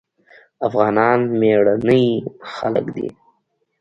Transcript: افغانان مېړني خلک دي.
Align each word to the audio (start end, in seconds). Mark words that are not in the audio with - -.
افغانان 0.67 1.19
مېړني 1.39 2.05
خلک 2.53 2.85
دي. 2.95 3.07